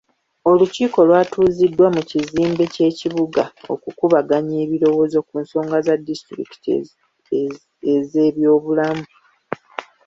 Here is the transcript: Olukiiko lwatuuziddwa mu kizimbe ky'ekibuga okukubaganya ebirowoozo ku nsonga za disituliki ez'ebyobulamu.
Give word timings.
Olukiiko 0.49 0.99
lwatuuziddwa 1.07 1.87
mu 1.95 2.01
kizimbe 2.09 2.63
ky'ekibuga 2.73 3.43
okukubaganya 3.73 4.55
ebirowoozo 4.65 5.17
ku 5.27 5.35
nsonga 5.43 5.77
za 5.85 5.95
disituliki 6.07 6.71
ez'ebyobulamu. 7.95 9.05